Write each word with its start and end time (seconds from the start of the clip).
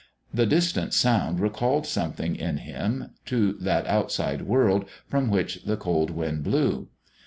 The 0.33 0.47
distant 0.47 0.95
sound 0.95 1.39
recalled 1.39 1.85
something 1.85 2.35
in 2.35 2.57
him 2.57 3.11
to 3.27 3.53
that 3.61 3.85
outside 3.85 4.41
world 4.41 4.89
from 5.05 5.29
which 5.29 5.63
the 5.65 5.77
cold 5.77 6.09
wind 6.09 6.43
blew. 6.43 6.87